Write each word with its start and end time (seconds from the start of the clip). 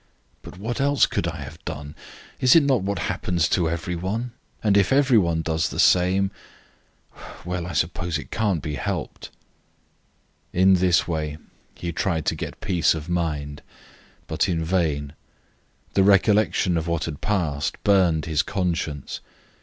"But 0.41 0.57
what 0.57 0.81
else 0.81 1.05
could 1.05 1.27
I 1.27 1.41
have 1.43 1.63
done? 1.63 1.93
Is 2.39 2.55
it 2.55 2.63
not 2.63 2.81
what 2.81 2.97
happens 3.05 3.47
to 3.49 3.69
every 3.69 3.95
one? 3.95 4.31
And 4.63 4.75
if 4.75 4.91
every 4.91 5.19
one 5.19 5.43
does 5.43 5.69
the 5.69 5.79
same... 5.79 6.31
well 7.45 7.67
I 7.67 7.73
suppose 7.73 8.17
it 8.17 8.31
can't 8.31 8.63
be 8.63 8.73
helped." 8.73 9.29
In 10.53 10.73
this 10.73 11.07
way 11.07 11.37
he 11.75 11.91
tried 11.91 12.25
to 12.25 12.35
get 12.35 12.61
peace 12.61 12.95
of 12.95 13.09
mind, 13.09 13.61
but 14.25 14.49
in 14.49 14.63
vain. 14.63 15.13
The 15.93 16.01
recollection 16.01 16.77
of 16.77 16.87
what 16.87 17.03
had 17.05 17.21
passed 17.21 17.75
burned 17.83 18.25
his 18.25 18.41
conscience. 18.41 19.19